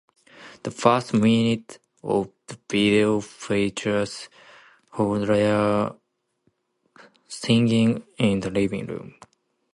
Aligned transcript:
The 0.63 0.71
first 0.71 1.13
minute 1.13 1.77
of 2.03 2.31
the 2.47 2.57
video 2.67 3.21
features 3.21 4.29
Horler 4.93 5.95
singing 7.27 8.03
in 8.17 8.39
the 8.39 8.49
living 8.49 8.87
room. 8.87 9.13